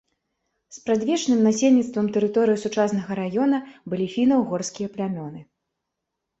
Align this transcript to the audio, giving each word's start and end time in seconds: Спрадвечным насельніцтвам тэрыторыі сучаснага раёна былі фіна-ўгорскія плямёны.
Спрадвечным 0.77 1.39
насельніцтвам 1.47 2.09
тэрыторыі 2.17 2.61
сучаснага 2.63 3.11
раёна 3.21 3.63
былі 3.95 4.11
фіна-ўгорскія 4.17 4.87
плямёны. 4.99 5.49